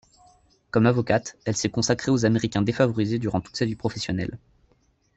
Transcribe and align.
Comme 0.71 0.87
avocate, 0.87 1.37
elle 1.45 1.55
s'est 1.55 1.69
consacrée 1.69 2.09
aux 2.09 2.25
Américains 2.25 2.63
défavorisés 2.63 3.19
durant 3.19 3.39
toute 3.39 3.55
sa 3.55 3.65
vie 3.65 3.75
professionnelle. 3.75 4.39